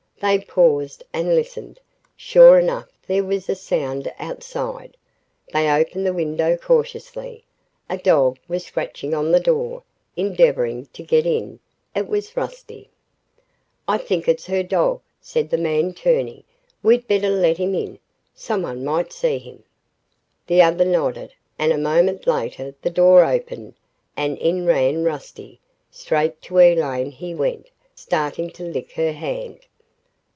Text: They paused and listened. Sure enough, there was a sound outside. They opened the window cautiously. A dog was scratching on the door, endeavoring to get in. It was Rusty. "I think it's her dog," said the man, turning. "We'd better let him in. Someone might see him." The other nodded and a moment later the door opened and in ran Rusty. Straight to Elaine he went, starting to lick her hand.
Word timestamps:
They 0.21 0.37
paused 0.37 1.03
and 1.13 1.33
listened. 1.33 1.79
Sure 2.15 2.59
enough, 2.59 2.89
there 3.07 3.23
was 3.23 3.49
a 3.49 3.55
sound 3.55 4.13
outside. 4.19 4.95
They 5.51 5.67
opened 5.67 6.05
the 6.05 6.13
window 6.13 6.57
cautiously. 6.57 7.43
A 7.89 7.97
dog 7.97 8.37
was 8.47 8.63
scratching 8.63 9.15
on 9.15 9.31
the 9.31 9.39
door, 9.39 9.81
endeavoring 10.15 10.85
to 10.93 11.01
get 11.01 11.25
in. 11.25 11.59
It 11.95 12.07
was 12.07 12.37
Rusty. 12.37 12.91
"I 13.87 13.97
think 13.97 14.27
it's 14.27 14.45
her 14.45 14.61
dog," 14.61 15.01
said 15.21 15.49
the 15.49 15.57
man, 15.57 15.91
turning. 15.91 16.43
"We'd 16.83 17.07
better 17.07 17.29
let 17.31 17.57
him 17.57 17.73
in. 17.73 17.97
Someone 18.35 18.85
might 18.85 19.11
see 19.11 19.39
him." 19.39 19.63
The 20.45 20.61
other 20.61 20.85
nodded 20.85 21.33
and 21.57 21.73
a 21.73 21.79
moment 21.79 22.27
later 22.27 22.75
the 22.83 22.91
door 22.91 23.25
opened 23.25 23.73
and 24.15 24.37
in 24.37 24.67
ran 24.67 25.03
Rusty. 25.03 25.59
Straight 25.89 26.43
to 26.43 26.59
Elaine 26.59 27.09
he 27.09 27.33
went, 27.33 27.71
starting 27.95 28.51
to 28.51 28.63
lick 28.63 28.91
her 28.91 29.13
hand. 29.13 29.61